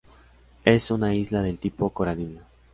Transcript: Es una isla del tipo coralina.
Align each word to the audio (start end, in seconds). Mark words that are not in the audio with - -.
Es 0.65 0.89
una 0.89 1.13
isla 1.13 1.43
del 1.43 1.59
tipo 1.59 1.91
coralina. 1.91 2.41